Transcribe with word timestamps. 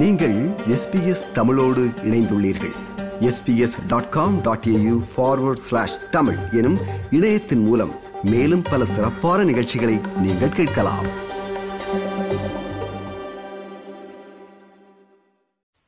நீங்கள் 0.00 0.48
எஸ்பிஎஸ் 0.48 1.32
தமிழோடு 1.32 1.84
இணைந்துள்ளீர்கள். 1.84 2.74
SBS 3.20 3.86
dot 3.86 4.08
com 4.08 4.40
dot 4.40 4.64
AU 4.64 5.02
forward 5.16 5.56
slash 5.56 6.10
Tamil 6.10 6.36
எனும் 6.52 6.78
இணையத்தின் 7.10 7.62
மூலம் 7.66 7.92
மேலும் 8.22 8.62
பல 8.62 8.84
சிறப்பான 8.84 9.44
நிகழ்ச்சிகளை 9.44 10.00
நீங்கள் 10.20 10.48
கேட்கலாம். 10.48 11.06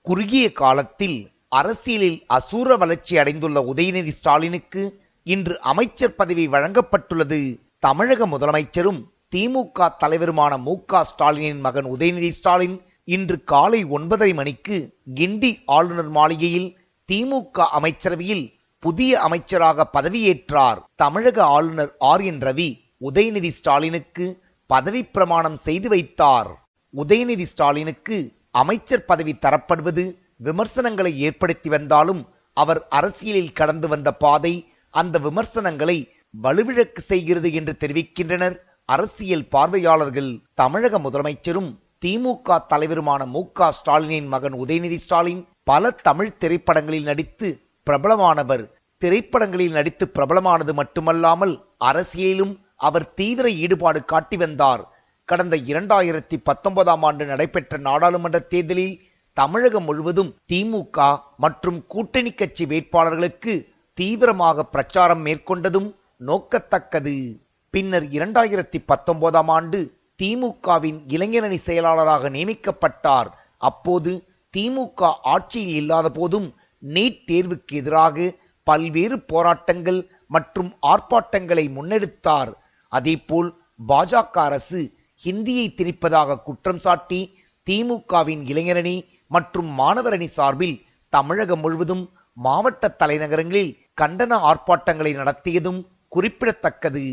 குறுகிய 0.02 0.52
காலத்தில் 0.52 1.30
அரசியலில் 1.48 2.22
அசூர 2.28 2.78
வளர்ச்சி 2.78 3.18
அடைந்துள்ள 3.18 3.60
உதயநிதி 3.60 4.08
ஸ்டாலினுக்கு 4.08 5.02
இன்று 5.22 5.60
அமைச்சர் 5.60 6.16
பதவி 6.16 6.48
வழங்கப்பட்டுள்ளது. 6.48 7.60
தமிழக 7.78 8.26
முதலமைச்சரும் 8.26 9.04
திமுக 9.36 9.88
தலைவருமான 10.04 10.60
மு 10.60 10.76
க 10.84 11.04
ஸ்டாலினின் 11.04 11.60
மகன் 11.60 11.84
உதயநிதி 11.84 12.28
ஸ்டாலின் 12.28 12.82
இன்று 13.08 13.36
காலை 13.44 13.80
ஒன்பதரை 13.96 14.32
மணிக்கு 14.34 14.76
கிண்டி 15.14 15.50
ஆளுநர் 15.76 16.10
மாளிகையில் 16.16 16.68
திமுக 17.08 17.66
அமைச்சரவையில் 17.78 18.44
புதிய 18.82 19.12
அமைச்சராக 19.26 19.86
பதவியேற்றார் 19.96 20.80
தமிழக 20.94 21.38
ஆளுநர் 21.56 21.92
ஆர் 22.10 22.24
என் 22.30 22.40
ரவி 22.40 22.68
உதயநிதி 23.08 23.50
ஸ்டாலினுக்கு 23.58 24.26
பதவி 24.70 25.02
பிரமாணம் 25.04 25.58
செய்து 25.66 25.88
வைத்தார். 25.88 26.50
உதயநிதி 26.94 27.46
ஸ்டாலினுக்கு 27.52 28.16
அமைச்சர் 28.62 29.04
பதவி 29.04 29.34
தரப்படுவது 29.44 30.04
விமர்சனங்களை 30.46 31.12
ஏற்படுத்தி 31.18 31.68
வந்தாலும் 31.68 32.22
அவர் 32.56 32.80
அரசியலில் 32.98 33.52
கடந்து 33.52 33.88
வந்த 33.88 34.10
பாதை 34.24 34.54
அந்த 34.94 35.18
விமர்சனங்களை 35.18 35.98
வலுவிழக்கு 36.44 37.02
செய்கிறது 37.02 37.48
என்று 37.52 37.74
தெரிவிக்கின்றனர் 37.82 38.56
அரசியல் 38.88 39.50
பார்வையாளர்கள். 39.54 40.30
தமிழக 40.54 40.98
முதலமைச்சரும் 40.98 41.70
திமுக 42.04 42.58
தலைவருமான 42.72 43.26
மு 43.26 43.52
க 43.52 43.72
ஸ்டாலினின் 43.76 44.26
மகன் 44.26 44.52
உதயநிதி 44.52 44.94
ஸ்டாலின் 44.94 45.48
பல 45.64 45.90
தமிழ் 45.90 46.36
திரைப்படங்களில் 46.36 47.02
நடித்து 47.02 47.60
பிரபலமானவர். 47.90 48.70
திரைப்படங்களில் 48.98 49.72
நடித்து 49.72 50.10
பிரபலமானது 50.14 50.74
மட்டுமல்லாமல் 50.74 51.64
அரசியலிலும் 51.84 52.60
அவர் 52.76 53.14
தீவிர 53.14 53.50
ஈடுபாடு 53.50 54.04
காட்டி 54.04 54.36
வந்தார். 54.36 54.92
கடந்த 55.24 55.56
இரண்டாயிரத்தி 55.56 56.36
பத்தொன்பதாம் 56.42 57.02
ஆண்டு 57.02 57.24
நடைபெற்ற 57.24 57.76
நாடாளுமன்ற 57.76 58.38
தேர்தலில் 58.38 59.02
தமிழகம் 59.32 59.84
முழுவதும் 59.84 60.36
திமுக 60.52 61.18
மற்றும் 61.36 61.86
கூட்டணி 61.86 62.32
கட்சி 62.32 62.66
வேட்பாளர்களுக்கு 62.66 63.68
தீவிரமாக 63.94 64.64
பிரச்சாரம் 64.64 65.26
மேற்கொண்டதும் 65.26 65.94
நோக்கத்தக்கது. 66.26 67.42
பின்னர் 67.70 68.04
இரண்டாயிரத்தி 68.04 68.78
பத்தொன்பதாம் 68.86 69.48
ஆண்டு 69.48 69.97
திமுகவின் 70.22 70.98
இளைஞரணி 71.14 71.58
செயலாளராக 71.66 72.30
நியமிக்கப்பட்டார். 72.36 73.28
அப்போது 73.68 74.12
திமுக 74.56 75.10
ஆட்சியில் 75.34 75.76
இல்லாத 75.80 76.08
போதும் 76.10 76.48
நீட் 76.82 77.20
தேர்வுக்கு 77.30 77.74
எதிராக 77.80 78.26
பல்வேறு 78.66 79.16
போராட்டங்கள் 79.32 80.00
மற்றும் 80.26 80.70
ஆர்ப்பாட்டங்களை 80.86 81.64
முன்னெடுத்தார். 81.76 82.50
அதேபோல் 82.92 83.50
பாஜக 83.88 84.36
அரசு 84.48 84.80
ஹிந்தியை 85.24 85.66
திணிப்பதாக 85.78 86.42
குற்றம் 86.42 86.78
சாட்டி 86.78 87.20
திமுகவின் 87.66 88.42
இளைஞரணி 88.52 88.96
மற்றும் 89.26 89.70
மாணவரணி 89.78 90.28
சார்பில் 90.36 90.76
தமிழகம் 91.12 91.60
முழுவதும் 91.60 92.04
மாவட்ட 92.32 92.94
தலைநகரங்களில் 93.02 93.72
கண்டன 94.00 94.32
ஆர்ப்பாட்டங்களை 94.50 95.12
நடத்தியதும் 95.20 95.80
குறிப்பிடத்தக்கது. 96.08 97.06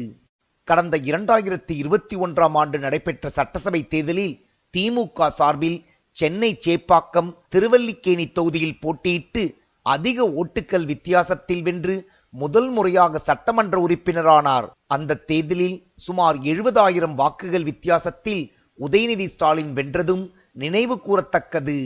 கடந்த 0.70 0.96
இரண்டாயிரத்தி 1.10 1.74
இருபத்தி 1.82 2.16
ஒன்றாம் 2.16 2.56
ஆண்டு 2.62 2.78
நடைபெற்ற 2.80 3.30
சட்டசபை 3.30 3.82
தேர்தலில் 3.88 4.34
திமுக 4.74 5.28
சார்பில் 5.40 5.78
சென்னை 6.18 6.50
சேப்பாக்கம் 6.66 7.30
திருவல்லிக்கேணி 7.50 8.26
தொகுதியில் 8.38 8.80
போட்டியிட்டு 8.84 9.44
அதிக 9.86 10.26
ஓட்டுக்கள் 10.40 10.86
வித்தியாசத்தில் 10.92 11.62
வென்று 11.62 11.96
முதல் 12.30 12.70
முறையாக 12.70 13.20
சட்டமன்ற 13.20 13.76
உறுப்பினரானார். 13.86 14.68
அந்த 14.88 15.20
தேர்தலில் 15.32 15.78
சுமார் 16.06 16.38
எழுபதாயிரம் 16.52 17.16
வாக்குகள் 17.22 17.68
வித்தியாசத்தில் 17.72 18.42
உதயநிதி 18.80 19.28
ஸ்டாலின் 19.34 19.72
வென்றதும் 19.76 20.26
நினைவு 20.64 20.98
கூறத்தக்கது. 21.08 21.78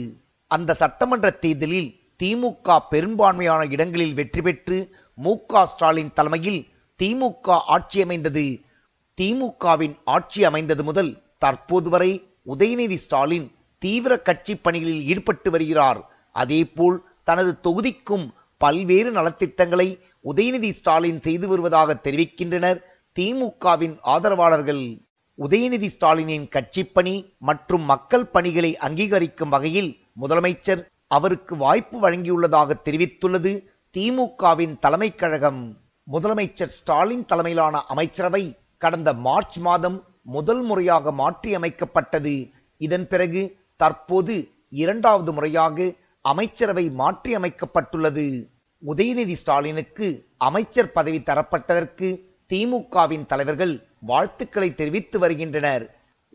அந்த 0.50 0.76
சட்டமன்ற 0.82 1.30
தேர்தலில் 1.44 1.90
திமுக 2.20 2.78
பெரும்பான்மையான 2.90 3.60
இடங்களில் 3.74 4.14
வெற்றி 4.14 4.42
பெற்று 4.42 4.78
மு 5.18 5.34
ஸ்டாலின் 5.74 6.12
தலைமையில் 6.14 6.60
திமுக 7.00 7.48
ஆட்சி 7.74 7.98
அமைந்தது. 8.02 8.46
திமுகவின் 9.20 9.96
ஆட்சி 10.04 10.44
அமைந்தது 10.44 10.84
முதல் 10.84 11.22
தற்போது 11.38 11.90
வரை 11.90 12.28
உதயநிதி 12.46 12.94
ஸ்டாலின் 12.94 13.54
தீவிர 13.78 14.18
கட்சி 14.18 14.56
பணிகளில் 14.56 15.06
ஈடுபட்டு 15.06 15.50
வருகிறார். 15.50 16.10
அதேபோல் 16.32 17.04
தனது 17.24 17.60
தொகுதிக்கும் 17.60 18.32
பல்வேறு 18.58 19.12
நலத்திட்டங்களை 19.12 19.98
உதயநிதி 20.24 20.70
ஸ்டாலின் 20.70 21.20
செய்து 21.20 21.48
வருவதாக 21.48 22.00
தெரிவிக்கின்றனர் 22.02 22.80
திமுகவின் 23.18 23.98
ஆதரவாளர்கள். 24.00 24.98
உதயநிதி 25.38 25.88
ஸ்டாலினின் 26.00 26.48
கட்சி 26.48 26.84
பணி 26.84 27.34
மற்றும் 27.38 27.82
மக்கள் 27.82 28.26
பணிகளை 28.26 28.76
அங்கீகரிக்கும் 28.76 29.48
வகையில் 29.48 29.96
முதலமைச்சர் 30.20 30.86
அவருக்கு 31.06 31.56
வாய்ப்பு 31.56 32.00
வழங்கியுள்ளதாக 32.00 32.74
தெரிவித்துள்ளது 32.84 33.66
திமுகவின் 33.96 34.78
தலைமைக் 34.78 35.18
கழகம். 35.18 35.76
முதலமைச்சர் 36.12 36.74
ஸ்டாலின் 36.78 37.26
தலைமையிலான 37.26 37.80
அமைச்சரவை 37.80 38.56
கடந்த 38.82 39.10
மார்ச் 39.26 39.58
மாதம் 39.58 39.96
முதல் 40.36 40.62
முறையாக 40.62 41.12
மாற்றியமைக்கப்பட்டது. 41.22 42.34
இதன் 42.80 43.06
பிறகு 43.12 43.42
தற்போது 43.76 44.34
இரண்டாவது 44.82 45.30
முறையாக 45.32 45.92
அமைச்சரவை 46.24 46.84
மாற்றியமைக்கப்பட்டுள்ளது. 47.02 48.26
உதயநிதி 48.82 49.36
ஸ்டாலினுக்கு 49.42 50.06
அமைச்சர் 50.48 50.92
பதவி 50.92 51.18
தரப்பட்டதற்கு 51.20 52.08
திமுகவின் 52.50 53.26
தலைவர்கள் 53.26 53.74
வாழ்த்துக்களை 54.10 54.68
தெரிவித்து 54.74 55.18
வருகின்றனர். 55.18 55.84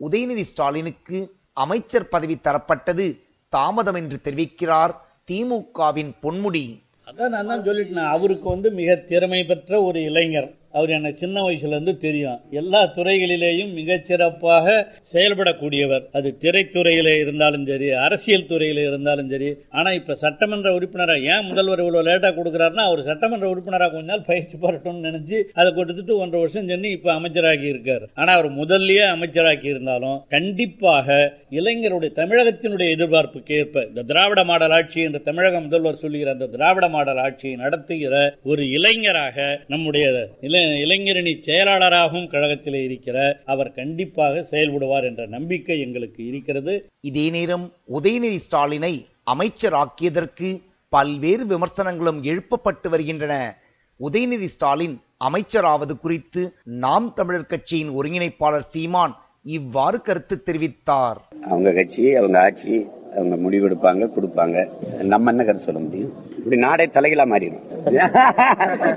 உதயநிதி 0.00 0.44
ஸ்டாலினுக்கு 0.50 1.18
அமைச்சர் 1.64 2.08
பதவி 2.08 2.36
தரப்பட்டது 2.46 3.06
தாமதம் 3.52 3.94
என்று 3.94 4.18
தெரிவிக்கிறார் 4.24 4.94
திமுகவின் 5.30 6.12
பொன்முடி. 6.22 6.66
அதான் 7.08 7.34
நான் 7.34 7.50
தான் 7.50 7.62
சொல்லிட்டேன். 7.62 8.08
அவருக்கு 8.16 8.46
வந்து 8.48 8.68
மிக 8.70 8.94
திறமை 9.10 9.44
பெற்ற 9.44 9.82
ஒரு 9.82 9.98
இளைஞர். 10.02 10.48
அவர் 10.76 10.90
எனக்கு 10.90 11.18
சின்ன 11.18 11.42
வயசுலேருந்து 11.42 11.96
தெரியும். 11.96 12.40
எல்லா 12.54 12.92
துறைகளிலேயும் 12.96 13.72
மிகச்சிறப்பாக 13.72 14.64
செயல்படக்கூடியவர். 15.12 16.04
அது 16.12 16.28
திரைத்துறையில் 16.40 17.10
இருந்தாலும் 17.16 17.66
சரி 17.66 17.88
அரசியல் 18.06 18.46
துறையில் 18.46 18.82
இருந்தாலும் 18.82 19.28
சரி. 19.28 19.48
ஆனால் 19.70 19.94
இப்போ 19.94 20.14
சட்டமன்ற 20.16 20.74
உறுப்பினராக 20.74 21.28
ஏன் 21.28 21.46
முதல்வர் 21.46 21.82
இவ்வளோ 21.82 22.02
லேட்டாக 22.08 22.32
கொடுக்குறாருன்னா 22.34 22.84
அவர் 22.86 23.02
சட்டமன்ற 23.02 23.48
உறுப்பினராக 23.48 23.90
கொஞ்ச 23.90 24.06
நாள் 24.06 24.24
பயிற்சி 24.24 24.56
பெறட்டும்னு 24.56 25.06
நினச்சி 25.08 25.38
அதை 25.54 25.72
கொடுத்துட்டு 25.72 26.14
ஒன்றரை 26.16 26.40
வருஷம் 26.40 26.68
சென்று 26.68 26.90
இப்போ 26.90 27.10
அமைச்சராகி 27.14 27.66
இருக்கார். 27.66 28.04
ஆனால் 28.14 28.36
அவர் 28.36 28.50
முதல்லயே 28.54 29.04
அமைச்சராக்கி 29.14 29.66
இருந்தாலும் 29.66 30.18
கண்டிப்பாக 30.28 31.08
இளைஞருடைய 31.52 32.12
தமிழகத்தினுடைய 32.14 32.88
எதிர்பார்ப்புக்கு 32.96 33.54
ஏற்ப 33.54 33.84
இந்த 33.88 34.02
திராவிட 34.04 34.44
மாடல் 34.44 34.70
ஆட்சி 34.70 35.00
என்று 35.02 35.22
தமிழக 35.22 35.60
முதல்வர் 35.60 35.94
சொல்லுகிற 35.96 36.30
அந்த 36.30 36.46
திராவிட 36.48 36.88
மாடல் 36.88 37.18
ஆட்சியை 37.18 37.56
நடத்துகிற 37.56 38.14
ஒரு 38.44 38.62
இளைஞராக 38.70 39.36
நம்முடைய 39.68 40.04
இள- 40.40 40.64
இளைஞரணி 40.66 41.32
செயலாளராகவும் 41.40 42.28
கழகத்தில் 42.28 42.84
இருக்கிற 42.84 43.40
அவர் 43.44 43.72
கண்டிப்பாக 43.72 44.46
செயல்படுவார் 44.50 45.04
என்ற 45.04 45.26
நம்பிக்கை 45.26 45.80
எங்களுக்கு 45.80 46.26
இருக்கிறது. 46.26 46.86
இதே 47.00 47.30
நேரம் 47.30 47.72
உதயநிதி 47.92 48.38
ஸ்டாலினை 48.46 48.94
அமைச்சராக்கியதற்கு 49.34 50.62
பல்வேறு 50.88 51.46
விமர்சனங்களும் 51.46 52.22
எழுப்பப்பட்டு 52.24 52.88
வருகின்றன. 52.88 53.62
உதயநிதி 54.00 54.44
ஸ்டாலின் 54.44 55.00
அமைச்சராவது 55.24 55.98
குறித்து 55.98 56.54
நாம் 56.64 57.12
தமிழர் 57.14 57.46
கட்சியின் 57.46 57.90
ஒருங்கிணைப்பாளர் 57.90 58.68
சீமான் 58.72 59.14
இவ்வாறு 59.42 60.00
கருத்து 60.00 60.42
தெரிவித்தார். 60.46 61.18
அவங்க 61.50 61.72
கட்சி 61.72 62.14
அவங்க 62.14 62.40
ஆட்சி 62.40 62.86
அவங்க 63.16 63.36
முடிவெடுப்பாங்க 63.44 64.10
கொடுப்பாங்க. 64.16 64.56
நம்ம 65.02 65.30
என்ன 65.30 65.44
கருத்து 65.44 65.64
சொல்ல 65.64 65.80
முடியும்? 65.80 66.25
இப்படி 66.46 66.58
நாடே 66.64 66.84
தலைகளா 66.94 67.24
மாறிடும். 67.30 67.62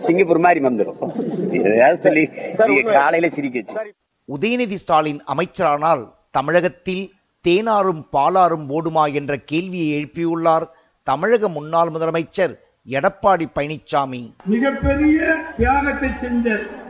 சிங்கப்பூர் 0.05 0.41
மாதிரி 0.45 0.59
வந்துடும் 0.65 0.99
சொல்லி 2.03 2.23
காலையில 2.97 3.29
சிரிக்க 3.37 3.55
வச்சு. 3.61 3.93
உதயநிதி 4.29 4.77
ஸ்டாலின் 4.81 5.21
அமைச்சரானால் 5.33 6.03
தமிழகத்தில் 6.37 7.01
தேனாரும் 7.45 8.03
பாலாரும் 8.15 8.67
ஓடுமா 8.77 9.05
என்ற 9.19 9.33
கேள்வியை 9.51 9.87
எழுப்பியுள்ளார் 9.97 10.65
தமிழக 11.07 11.49
முன்னாள் 11.55 11.93
முதலமைச்சர் 11.95 12.53
எடப்பாடி 12.87 13.47
பழனிசாமி 13.57 14.21
மிகப்பெரிய 14.53 15.19
தியாகத்தை 15.57 16.11
செஞ்ச 16.23 16.45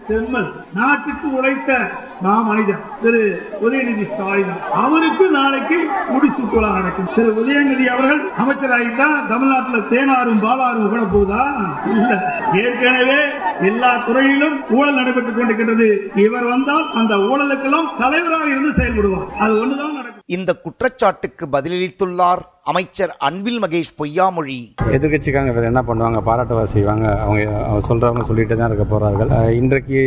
செம்மல். 0.10 0.52
நாட்டுக்கு 0.74 1.34
உழைத்த 1.34 1.92
மாமனிதர் 2.24 2.80
திரு 3.02 3.42
உதயநிதி 3.62 4.14
ஸ்டாலின் 4.14 4.54
அவருக்கு 4.74 5.30
நாளைக்கு 5.30 5.88
முடிச்சு 6.10 6.28
முடிசூட்டுலா 6.30 6.72
நடக்கும். 6.72 7.08
திரு 7.16 7.34
உதயநிதி 7.34 7.86
அவர்கள் 7.86 8.22
அமைச்சராகிட்டா 8.38 9.28
தமிழ்நாட்டில் 9.28 9.88
தேனாரும் 9.90 10.42
பாலாரும் 10.42 10.90
கூட 10.90 11.02
போதா? 11.02 11.44
இல்ல. 11.86 12.42
ஏற்கனவே 12.54 13.20
எல்லா 13.62 13.98
துறையிலும் 13.98 14.60
ஊழல் 14.70 14.94
நடைபெற்றுக் 14.94 15.38
கொண்டிருக்கின்றது. 15.38 16.18
இவர் 16.18 16.44
வந்தால் 16.44 16.92
அந்த 16.94 17.16
ஊழலுக்கெல்லாம் 17.16 17.90
தலைவராக 18.00 18.46
இருந்து 18.46 18.84
செயல்படுவார். 18.84 19.38
அது 19.40 19.66
ஒண்ணுதான் 19.66 20.09
இந்த 20.36 20.52
குற்றச்சாட்டுக்கு 20.64 21.46
பதிலளித்துள்ளார் 21.54 22.42
அமைச்சர் 22.72 23.14
அன்பில் 23.28 23.60
மகேஷ் 23.64 23.92
பொய்யாமொழி. 24.00 24.58
எதிர்கட்சிக்காரங்க 24.96 25.54
வேற 25.56 25.66
என்ன 25.72 25.82
பண்ணுவாங்க? 25.88 26.20
பாராட்டவா 26.28 26.64
செய்வாங்க? 26.74 27.06
அவங்க 27.24 27.44
அவங்க 27.68 27.82
சொல்றவங்க 27.88 28.24
சொல்லிட்டு 28.28 28.58
தான் 28.60 28.70
இருக்க 28.72 28.86
போறார்கள். 28.92 29.32
இன்றைக்கு 29.60 30.02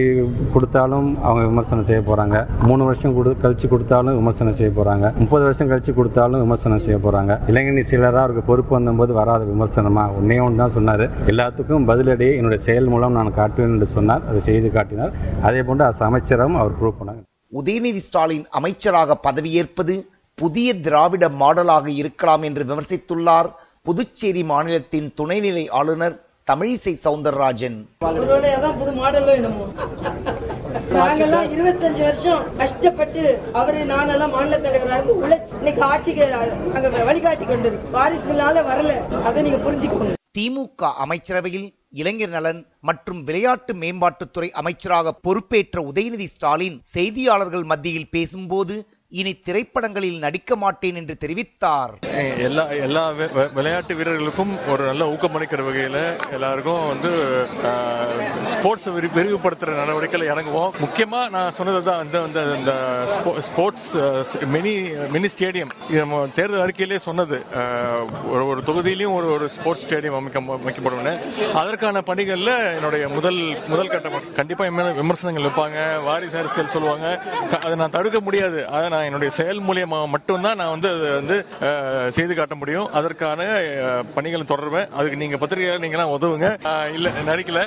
கொடுத்தாலும் 0.55 1.09
அவங்க 1.29 1.43
விமர்சனம் 1.53 1.89
செய்ய 1.89 2.03
போறாங்க. 2.11 2.37
மூணு 2.69 2.85
வருஷம் 2.89 3.17
கொடு 3.17 3.33
கழிச்சு 3.43 3.71
கொடுத்தாலும் 3.73 4.19
விமர்சனம் 4.21 4.57
செய்ய 4.61 4.71
போறாங்க. 4.79 5.09
முப்பது 5.23 5.45
வருஷம் 5.49 5.71
கழிச்சு 5.73 5.95
கொடுத்தாலும் 5.99 6.45
விமர்சனம் 6.45 6.85
செய்ய 6.87 6.99
போறாங்க. 7.07 7.41
இளைஞனி 7.53 7.85
சிலராக 7.91 8.23
அவருக்கு 8.25 8.45
பொறுப்பு 8.53 8.75
வந்தபோது 8.79 9.19
வராத 9.21 9.43
விமர்சனமா? 9.53 10.07
உன்னே 10.21 10.39
ஒன்று 10.47 10.63
தான் 10.63 10.77
சொன்னார். 10.79 11.05
எல்லாத்துக்கும் 11.35 11.91
பதிலடி 11.91 12.31
என்னுடைய 12.39 12.63
செயல் 12.69 12.91
மூலம் 12.95 13.19
நான் 13.21 13.37
காட்டுவேன் 13.41 13.77
என்று 13.77 13.91
சொன்னார். 13.97 14.25
அதை 14.31 14.43
செய்து 14.51 14.71
காட்டினார். 14.79 15.15
அதே 15.51 15.63
போன்று 15.71 16.07
அமைச்சரும் 16.13 16.63
அவர் 16.63 16.79
ப்ரூவ் 16.81 16.99
பண்ணாங்க 17.03 17.23
உதயநிதி 17.53 18.01
ஸ்டாலின் 18.07 18.45
அமைச்சராக 18.59 19.17
பதவியேற்பது 19.27 19.95
புதிய 20.39 20.69
திராவிட 20.85 21.25
மாடலாக 21.41 21.87
இருக்கலாம் 22.03 22.43
என்று 22.43 22.63
விமர்சித்துள்ளார் 22.65 23.49
புதுச்சேரி 23.83 24.43
மாநிலத்தின் 24.43 25.09
துணைநிலை 25.21 25.65
ஆளுநர் 25.79 26.17
தமிழிசை 26.51 26.95
சவுந்தரராஜன். 27.05 27.77
ஒருவேளை 28.01 28.49
அதான் 28.57 28.79
புது 28.79 28.93
மாடலோ 29.01 29.33
என்னமோ. 29.39 29.67
நாங்கெல்லாம் 30.97 31.51
இருபத்தஞ்சு 31.55 32.03
வருஷம் 32.09 32.43
கஷ்டப்பட்டு 32.61 33.23
அவரு 33.61 33.83
நானெல்லாம் 33.93 34.35
மாநில 34.37 34.59
தலைவராக 34.65 34.99
இருந்து 34.99 35.19
உழைச்சு 35.23 35.55
இன்னைக்கு 35.61 35.83
ஆட்சிக்கு 35.91 36.27
நாங்க 36.75 37.05
வழிகாட்டி 37.11 37.45
கொண்டு. 37.45 37.71
வாரிசுகளால 37.97 38.65
வரல. 38.71 38.95
அதை 39.29 39.43
நீங்க 39.43 39.61
புரிஞ்சுக்கோங்க 39.69 40.19
திமுக 40.39 40.83
அமைச்சரவையில் 41.05 41.69
இளைஞர் 41.93 42.31
நலன் 42.31 42.61
மற்றும் 42.81 43.21
விளையாட்டு 43.25 43.73
மேம்பாட்டுத்துறை 43.75 44.49
அமைச்சராக 44.53 45.15
பொறுப்பேற்ற 45.23 45.79
உதயநிதி 45.83 46.27
ஸ்டாலின் 46.27 46.79
செய்தியாளர்கள் 46.93 47.65
மத்தியில் 47.65 48.11
பேசும்போது 48.11 48.77
இனி 49.21 49.33
திரைப்படங்களில் 49.47 50.21
நடிக்க 50.25 50.57
மாட்டேன் 50.63 50.99
என்று 51.01 51.15
தெரிவித்தார். 51.25 51.93
எல்லா 52.47 52.63
எல்லா 52.85 53.03
விளையாட்டு 53.57 53.93
வீரர்களுக்கும் 53.99 54.53
ஒரு 54.73 54.83
நல்ல 54.91 55.03
ஊக்கமளிக்கிற 55.15 55.63
வகையில 55.67 55.99
எல்லாருக்கும் 56.37 56.87
வந்து 56.93 57.11
ஸ்போர்ட்ஸ் 58.53 58.89
விரிவுபடுத்துற 59.17 59.75
நடவடிக்கையில் 59.81 60.31
இறங்குவோம். 60.33 60.73
முக்கியமா 60.85 61.21
நான் 61.35 61.57
சொன்னது 61.59 61.83
தான் 61.89 62.01
அந்த 62.05 62.23
இந்த 62.29 62.43
இந்த 62.59 62.75
ஸ்போர்ட்ஸ் 63.49 63.91
மினி 64.55 64.75
மினி 65.17 65.31
ஸ்டேடியம். 65.35 65.75
நம்ம 65.91 66.23
தேர்தல் 66.39 66.65
அறிக்கையிலே 66.67 67.01
சொன்னது. 67.09 67.41
ஒரு 68.33 68.43
ஒரு 68.53 68.63
தொகுதியிலையும் 68.71 69.17
ஒரு 69.19 69.31
ஒரு 69.37 69.49
ஸ்போர்ட்ஸ் 69.57 69.85
ஸ்டேடியம் 69.87 70.19
அமைக்க 70.21 70.45
அமைக்கப்படும் 70.59 70.91
அதற்கான 71.61 72.05
பணிகள்ல 72.13 72.51
என்னுடைய 72.79 73.05
முதல் 73.19 73.43
முதல் 73.75 73.93
கட்டம். 73.93 74.19
கண்டிப்பா 74.41 74.65
விமர்சனங்கள் 75.03 75.49
வைப்பாங்க. 75.49 75.79
வாரிசு 76.09 76.41
அரசியல் 76.43 76.75
சொல்லுவாங்க. 76.79 77.07
அதை 77.65 77.77
நான் 77.85 77.97
தடுக்க 77.99 78.19
முடியாது. 78.27 78.61
அதை 78.77 78.89
நான் 78.95 79.01
என்னுடைய 79.05 79.35
செயல் 79.35 79.63
மூலியமாக 79.63 80.09
மட்டும்தான் 80.09 80.57
நான் 80.57 80.81
வந்து 80.81 80.89
அதை 80.89 81.11
வந்து 81.11 81.47
செய்து 82.13 82.35
காட்ட 82.35 82.55
முடியும். 82.55 82.93
அதற்கான 82.93 83.63
பணிகளை 84.15 84.47
தொடர்வேன். 84.49 84.89
அதுக்கு 84.91 85.17
நீங்க 85.17 85.37
பத்திரிகையாளர் 85.37 85.89
நீங்களாம் 85.89 86.23
உதவுங்க. 86.23 86.67
இல்லை 86.93 87.13
இல்ல 87.17 87.35
நடிக்கல. 87.35 87.65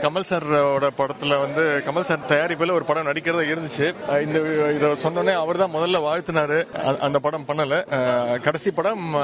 கமல் 0.00 0.24
சாரோட 0.28 0.90
படத்துல 0.98 1.38
வந்து 1.38 1.82
கமல் 1.84 2.00
சார் 2.00 2.24
தயாரிப்பில் 2.24 2.70
ஒரு 2.70 2.84
படம் 2.84 3.06
நடிக்கிறதா 3.06 3.52
இருந்துச்சு. 3.52 4.20
இந்த 4.22 4.38
இதை 4.74 4.88
சொன்னோடனே 4.88 5.32
அவர் 5.32 5.56
தான் 5.56 5.74
முதல்ல 5.74 5.98
வாழ்த்தினாரு. 5.98 6.72
அந்த 6.98 7.18
படம் 7.18 7.44
பண்ணல. 7.48 8.40
கடைசி 8.40 8.70
படம் 8.70 9.16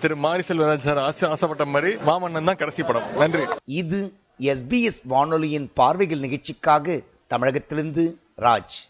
திரு 0.00 0.16
மாரி 0.16 0.42
செல்வராஜ் 0.48 0.76
சார் 0.76 0.96
ஆசை- 0.96 1.28
ஆசைப்பட்ட 1.28 1.64
மாதிரி 1.64 1.94
மாமன்னன் 1.94 2.44
தான் 2.44 2.56
கடைசி 2.56 2.82
படம். 2.82 3.16
நன்றி. 3.16 3.42
இது 3.64 4.12
எஸ்பிஎஸ் 4.38 4.98
வானொலியின் 5.04 5.70
பார்வைகள் 5.74 6.18
நிகழ்ச்சிக்காக 6.18 7.00
தமிழகத்திலிருந்து 7.26 8.16
ராஜ். 8.38 8.89